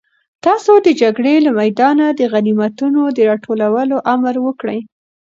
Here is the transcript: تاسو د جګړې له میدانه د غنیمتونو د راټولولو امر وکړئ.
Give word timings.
تاسو 0.45 0.73
د 0.85 0.87
جګړې 1.01 1.35
له 1.45 1.51
میدانه 1.59 2.05
د 2.11 2.21
غنیمتونو 2.33 3.01
د 3.15 3.17
راټولولو 3.29 3.95
امر 4.13 4.35
وکړئ. 4.45 4.79